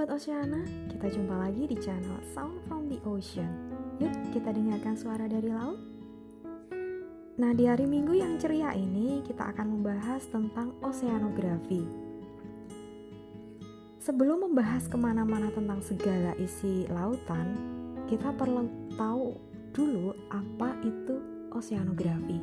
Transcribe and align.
Sobat 0.00 0.16
Oceana, 0.16 0.64
kita 0.88 1.12
jumpa 1.12 1.36
lagi 1.36 1.68
di 1.68 1.76
channel 1.76 2.24
Sound 2.32 2.64
from 2.64 2.88
the 2.88 2.96
Ocean. 3.04 3.68
Yuk 4.00 4.32
kita 4.32 4.48
dengarkan 4.48 4.96
suara 4.96 5.28
dari 5.28 5.52
laut. 5.52 5.76
Nah 7.36 7.52
di 7.52 7.68
hari 7.68 7.84
minggu 7.84 8.16
yang 8.16 8.40
ceria 8.40 8.72
ini 8.72 9.20
kita 9.20 9.52
akan 9.52 9.76
membahas 9.76 10.24
tentang 10.32 10.72
oceanografi. 10.80 11.84
Sebelum 14.00 14.48
membahas 14.48 14.88
ke 14.88 14.96
mana-mana 14.96 15.52
tentang 15.52 15.84
segala 15.84 16.32
isi 16.40 16.88
lautan, 16.88 17.60
kita 18.08 18.32
perlu 18.32 18.72
tahu 18.96 19.36
dulu 19.76 20.16
apa 20.32 20.80
itu 20.80 21.20
oceanografi. 21.52 22.40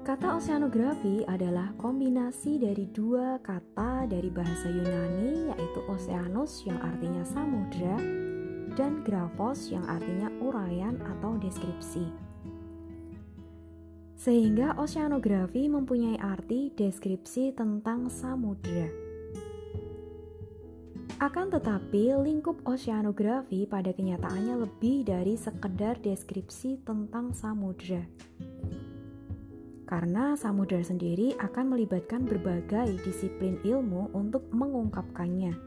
Kata 0.00 0.40
oceanografi 0.40 1.28
adalah 1.28 1.76
kombinasi 1.76 2.56
dari 2.56 2.88
dua 2.88 3.36
kata 3.44 4.08
dari 4.08 4.32
bahasa 4.32 4.72
Yunani 4.72 5.52
yaitu 5.52 5.80
oceanus 5.92 6.64
yang 6.64 6.80
artinya 6.80 7.20
samudra 7.20 8.00
dan 8.80 9.04
graphos 9.04 9.68
yang 9.68 9.84
artinya 9.84 10.32
uraian 10.40 10.96
atau 11.04 11.36
deskripsi. 11.36 12.08
Sehingga 14.16 14.80
oceanografi 14.80 15.68
mempunyai 15.68 16.16
arti 16.16 16.72
deskripsi 16.72 17.52
tentang 17.52 18.08
samudra. 18.08 18.88
Akan 21.20 21.52
tetapi, 21.52 22.16
lingkup 22.16 22.64
oceanografi 22.64 23.68
pada 23.68 23.92
kenyataannya 23.92 24.64
lebih 24.64 25.04
dari 25.04 25.36
sekedar 25.36 26.00
deskripsi 26.00 26.80
tentang 26.88 27.36
samudra 27.36 28.00
karena 29.90 30.38
samudra 30.38 30.78
sendiri 30.86 31.34
akan 31.42 31.74
melibatkan 31.74 32.22
berbagai 32.22 33.02
disiplin 33.02 33.58
ilmu 33.66 34.14
untuk 34.14 34.46
mengungkapkannya. 34.54 35.58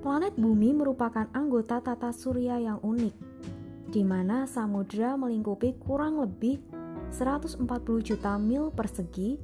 Planet 0.00 0.34
Bumi 0.40 0.72
merupakan 0.72 1.28
anggota 1.36 1.84
tata 1.84 2.16
surya 2.16 2.56
yang 2.56 2.80
unik, 2.80 3.14
di 3.92 4.00
mana 4.00 4.48
samudra 4.48 5.20
melingkupi 5.20 5.76
kurang 5.84 6.16
lebih 6.24 6.64
140 7.12 7.60
juta 8.00 8.40
mil 8.40 8.72
persegi 8.72 9.36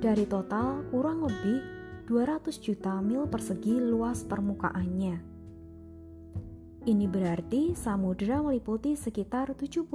dari 0.00 0.24
total 0.24 0.88
kurang 0.88 1.28
lebih 1.28 1.60
200 2.08 2.48
juta 2.64 2.96
mil 3.04 3.28
persegi 3.28 3.76
luas 3.76 4.24
permukaannya. 4.24 5.35
Ini 6.86 7.10
berarti 7.10 7.74
samudera 7.74 8.38
meliputi 8.38 8.94
sekitar 8.94 9.58
70% 9.58 9.90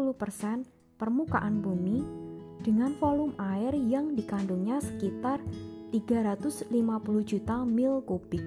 permukaan 1.00 1.64
bumi 1.64 2.04
dengan 2.60 2.92
volume 3.00 3.32
air 3.40 3.72
yang 3.80 4.12
dikandungnya 4.12 4.84
sekitar 4.84 5.40
350 5.96 6.68
juta 7.24 7.64
mil 7.64 8.04
kubik. 8.04 8.44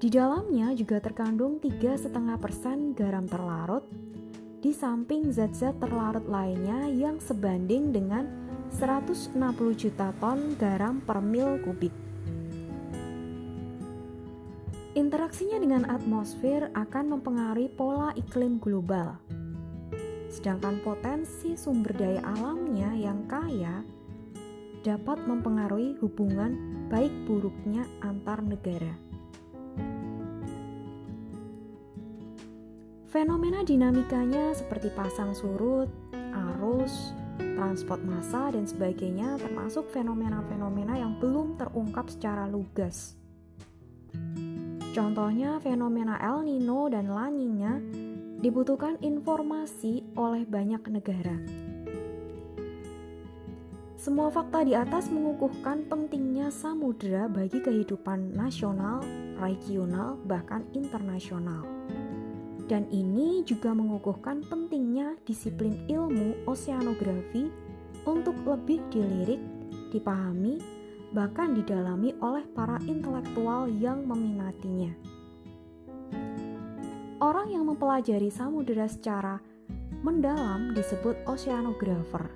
Di 0.00 0.08
dalamnya 0.08 0.72
juga 0.72 0.96
terkandung 0.98 1.60
3,5% 1.60 2.96
garam 2.96 3.28
terlarut, 3.28 3.84
di 4.64 4.72
samping 4.72 5.28
zat-zat 5.28 5.76
terlarut 5.76 6.24
lainnya 6.24 6.88
yang 6.88 7.20
sebanding 7.20 7.92
dengan 7.92 8.24
160 8.80 9.36
juta 9.76 10.08
ton 10.16 10.56
garam 10.56 11.04
per 11.04 11.20
mil 11.20 11.60
kubik. 11.60 12.01
Interaksinya 15.02 15.58
dengan 15.58 15.82
atmosfer 15.90 16.70
akan 16.78 17.18
mempengaruhi 17.18 17.74
pola 17.74 18.14
iklim 18.14 18.62
global. 18.62 19.18
Sedangkan 20.30 20.78
potensi 20.78 21.58
sumber 21.58 21.90
daya 21.98 22.22
alamnya 22.22 22.94
yang 22.94 23.26
kaya 23.26 23.82
dapat 24.86 25.26
mempengaruhi 25.26 25.98
hubungan 25.98 26.86
baik 26.86 27.10
buruknya 27.26 27.82
antar 28.06 28.46
negara. 28.46 28.94
Fenomena 33.10 33.66
dinamikanya 33.66 34.54
seperti 34.54 34.86
pasang 34.94 35.34
surut, 35.34 35.90
arus, 36.14 37.10
transport 37.42 38.06
massa, 38.06 38.54
dan 38.54 38.70
sebagainya 38.70 39.34
termasuk 39.42 39.90
fenomena-fenomena 39.90 40.94
yang 40.94 41.18
belum 41.18 41.58
terungkap 41.58 42.06
secara 42.06 42.46
lugas. 42.46 43.18
Contohnya 44.92 45.56
fenomena 45.64 46.20
El 46.20 46.44
Nino 46.44 46.84
dan 46.92 47.08
La 47.08 47.32
Nina 47.32 47.80
dibutuhkan 48.44 49.00
informasi 49.00 50.04
oleh 50.20 50.44
banyak 50.44 50.84
negara. 50.92 51.32
Semua 53.96 54.28
fakta 54.28 54.68
di 54.68 54.76
atas 54.76 55.08
mengukuhkan 55.08 55.88
pentingnya 55.88 56.52
samudera 56.52 57.24
bagi 57.24 57.64
kehidupan 57.64 58.36
nasional, 58.36 59.00
regional, 59.40 60.20
bahkan 60.28 60.60
internasional. 60.76 61.64
Dan 62.68 62.84
ini 62.92 63.40
juga 63.48 63.72
mengukuhkan 63.72 64.44
pentingnya 64.44 65.16
disiplin 65.24 65.88
ilmu 65.88 66.44
oceanografi 66.44 67.48
untuk 68.04 68.36
lebih 68.44 68.84
dilirik, 68.92 69.40
dipahami, 69.88 70.81
bahkan 71.12 71.52
didalami 71.52 72.16
oleh 72.24 72.44
para 72.56 72.80
intelektual 72.88 73.68
yang 73.68 74.04
meminatinya. 74.08 74.92
Orang 77.22 77.54
yang 77.54 77.70
mempelajari 77.70 78.32
samudera 78.32 78.90
secara 78.90 79.38
mendalam 80.02 80.74
disebut 80.74 81.14
oceanographer, 81.30 82.26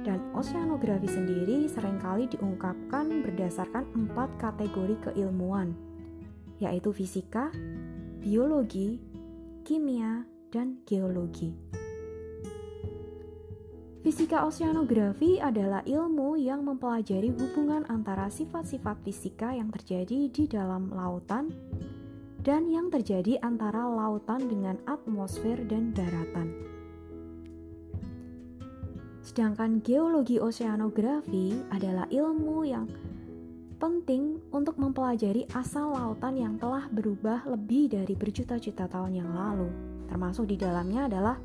dan 0.00 0.16
oceanografi 0.32 1.04
sendiri 1.04 1.68
sering 1.68 2.00
kali 2.00 2.24
diungkapkan 2.32 3.20
berdasarkan 3.20 3.84
empat 3.92 4.32
kategori 4.40 4.96
keilmuan, 5.10 5.76
yaitu 6.56 6.88
fisika, 6.96 7.52
biologi, 8.24 8.96
kimia, 9.60 10.24
dan 10.48 10.80
geologi. 10.88 11.52
Fisika 14.00 14.48
oceanografi 14.48 15.36
adalah 15.44 15.84
ilmu 15.84 16.40
yang 16.40 16.64
mempelajari 16.64 17.36
hubungan 17.36 17.84
antara 17.92 18.32
sifat-sifat 18.32 18.96
fisika 19.04 19.52
yang 19.52 19.68
terjadi 19.68 20.32
di 20.32 20.48
dalam 20.48 20.88
lautan 20.88 21.52
dan 22.40 22.64
yang 22.72 22.88
terjadi 22.88 23.36
antara 23.44 23.84
lautan 23.84 24.48
dengan 24.48 24.80
atmosfer 24.88 25.60
dan 25.68 25.92
daratan. 25.92 26.48
Sedangkan 29.20 29.84
geologi 29.84 30.40
oceanografi 30.40 31.60
adalah 31.68 32.08
ilmu 32.08 32.64
yang 32.64 32.88
penting 33.76 34.40
untuk 34.48 34.80
mempelajari 34.80 35.44
asal 35.52 35.92
lautan 35.92 36.40
yang 36.40 36.56
telah 36.56 36.88
berubah 36.88 37.44
lebih 37.44 37.92
dari 37.92 38.16
berjuta-juta 38.16 38.88
tahun 38.88 39.20
yang 39.20 39.28
lalu. 39.28 39.68
Termasuk 40.08 40.48
di 40.48 40.56
dalamnya 40.56 41.04
adalah 41.04 41.36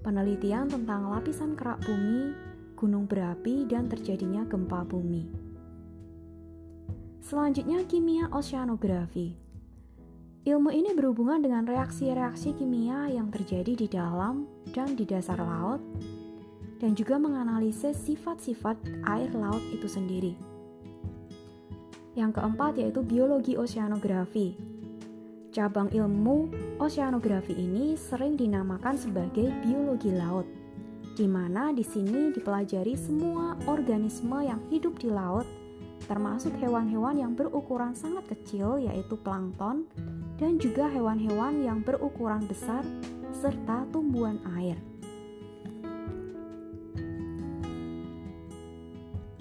penelitian 0.00 0.68
tentang 0.68 1.12
lapisan 1.12 1.56
kerak 1.56 1.80
bumi, 1.84 2.32
gunung 2.76 3.04
berapi, 3.04 3.68
dan 3.68 3.88
terjadinya 3.88 4.44
gempa 4.48 4.84
bumi. 4.88 5.28
Selanjutnya, 7.20 7.84
kimia 7.84 8.32
oceanografi. 8.32 9.36
Ilmu 10.40 10.72
ini 10.72 10.96
berhubungan 10.96 11.44
dengan 11.44 11.68
reaksi-reaksi 11.68 12.56
kimia 12.56 13.12
yang 13.12 13.28
terjadi 13.28 13.76
di 13.76 13.86
dalam 13.92 14.48
dan 14.72 14.96
di 14.96 15.04
dasar 15.04 15.36
laut, 15.36 15.84
dan 16.80 16.96
juga 16.96 17.20
menganalisis 17.20 18.00
sifat-sifat 18.08 19.04
air 19.04 19.28
laut 19.36 19.60
itu 19.68 19.84
sendiri. 19.84 20.32
Yang 22.16 22.40
keempat 22.40 22.80
yaitu 22.80 23.04
biologi 23.04 23.60
oceanografi. 23.60 24.69
Cabang 25.50 25.90
ilmu 25.90 26.46
oceanografi 26.78 27.58
ini 27.58 27.98
sering 27.98 28.38
dinamakan 28.38 28.94
sebagai 28.94 29.50
biologi 29.66 30.14
laut, 30.14 30.46
di 31.18 31.26
mana 31.26 31.74
di 31.74 31.82
sini 31.82 32.30
dipelajari 32.30 32.94
semua 32.94 33.58
organisme 33.66 34.46
yang 34.46 34.62
hidup 34.70 35.02
di 35.02 35.10
laut, 35.10 35.42
termasuk 36.06 36.54
hewan-hewan 36.62 37.18
yang 37.18 37.34
berukuran 37.34 37.98
sangat 37.98 38.30
kecil, 38.30 38.78
yaitu 38.78 39.18
plankton, 39.18 39.90
dan 40.38 40.54
juga 40.62 40.86
hewan-hewan 40.86 41.66
yang 41.66 41.82
berukuran 41.82 42.46
besar, 42.46 42.86
serta 43.34 43.90
tumbuhan 43.90 44.38
air. 44.54 44.78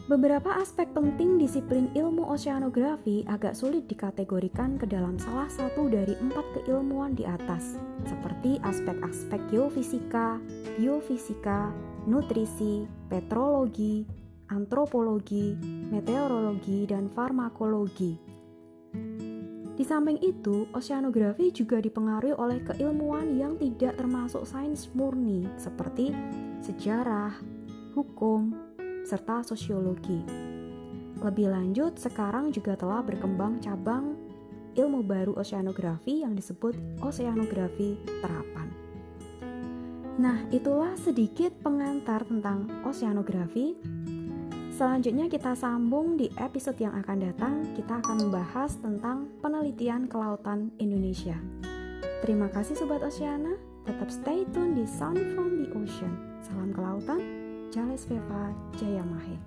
Beberapa 0.10 0.58
aspek 0.58 0.90
penting 0.90 1.38
disiplin 1.38 1.86
ilmu 1.94 2.34
oceanografi 2.34 3.30
agak 3.30 3.54
sulit 3.54 3.86
dikategorikan 3.86 4.82
ke 4.82 4.90
dalam 4.90 5.22
salah 5.22 5.46
satu 5.46 5.86
dari 5.86 6.18
empat 6.18 6.42
keilmuan 6.58 7.14
di 7.14 7.30
atas, 7.30 7.78
seperti 8.10 8.58
aspek-aspek 8.66 9.38
geofisika, 9.54 10.42
biofisika, 10.82 11.70
nutrisi, 12.10 12.90
petrologi, 13.06 14.02
antropologi, 14.50 15.54
meteorologi, 15.94 16.90
dan 16.90 17.06
farmakologi. 17.14 18.18
Di 19.78 19.86
samping 19.86 20.26
itu, 20.26 20.66
oceanografi 20.74 21.54
juga 21.54 21.78
dipengaruhi 21.78 22.34
oleh 22.34 22.66
keilmuan 22.66 23.38
yang 23.38 23.62
tidak 23.62 23.94
termasuk 24.02 24.42
sains 24.50 24.90
murni, 24.98 25.46
seperti 25.62 26.18
sejarah, 26.66 27.38
hukum, 27.94 28.69
serta 29.08 29.44
sosiologi. 29.44 30.24
Lebih 31.20 31.52
lanjut, 31.52 32.00
sekarang 32.00 32.56
juga 32.56 32.80
telah 32.80 33.04
berkembang 33.04 33.60
cabang 33.60 34.16
ilmu 34.80 35.04
baru 35.04 35.36
oceanografi 35.36 36.24
yang 36.24 36.32
disebut 36.38 36.76
oceanografi 37.04 38.00
terapan. 38.24 38.68
Nah, 40.20 40.44
itulah 40.52 40.96
sedikit 41.00 41.56
pengantar 41.64 42.28
tentang 42.28 42.68
oceanografi. 42.84 43.76
Selanjutnya 44.76 45.28
kita 45.28 45.56
sambung 45.60 46.16
di 46.16 46.32
episode 46.40 46.80
yang 46.80 46.96
akan 46.96 47.18
datang, 47.20 47.54
kita 47.76 48.00
akan 48.00 48.28
membahas 48.28 48.80
tentang 48.80 49.28
penelitian 49.44 50.08
kelautan 50.08 50.72
Indonesia. 50.80 51.36
Terima 52.24 52.48
kasih 52.52 52.80
Sobat 52.80 53.04
Oceana, 53.04 53.56
tetap 53.84 54.08
stay 54.12 54.48
tune 54.56 54.76
di 54.76 54.88
Sound 54.88 55.20
from 55.36 55.60
the 55.60 55.68
Ocean. 55.76 56.40
Salam 56.44 56.72
kelautan, 56.72 57.20
Jales 57.72 58.06
Veva 58.10 58.52
Jaya 58.80 59.04
Mahe. 59.04 59.38